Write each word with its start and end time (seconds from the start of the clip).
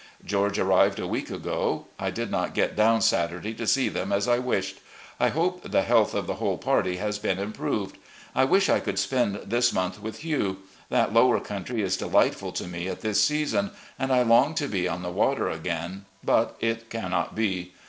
George 0.25 0.57
arrived 0.57 0.97
a 0.97 1.05
week 1.05 1.29
ago. 1.29 1.85
I 1.99 2.09
did 2.09 2.31
not 2.31 2.55
get 2.55 2.75
down 2.75 3.03
Saturday 3.03 3.53
to 3.53 3.67
see 3.67 3.87
them 3.87 4.11
as 4.11 4.27
I 4.27 4.39
wished. 4.39 4.79
I 5.19 5.29
hope 5.29 5.61
the 5.69 5.83
health 5.83 6.15
of 6.15 6.25
the 6.25 6.37
whole 6.41 6.57
party 6.57 6.95
has 6.95 7.19
been 7.19 7.37
improved. 7.37 7.99
I 8.33 8.45
wish 8.45 8.67
I 8.67 8.79
could 8.79 8.97
spend 8.97 9.35
this 9.45 9.71
month 9.71 10.01
with 10.01 10.25
you. 10.25 10.63
That 10.89 11.13
lower 11.13 11.39
cotmtry 11.39 11.81
is 11.83 11.99
delightftd 11.99 12.55
to 12.55 12.67
me 12.67 12.87
at 12.87 13.01
this 13.01 13.23
season, 13.23 13.73
and 13.99 14.11
I 14.11 14.23
long 14.23 14.55
to 14.55 14.67
be 14.67 14.87
on 14.87 15.03
the 15.03 15.11
water 15.11 15.51
again, 15.51 16.05
but 16.23 16.57
it 16.59 16.89
cannot 16.89 17.35
be. 17.35 17.73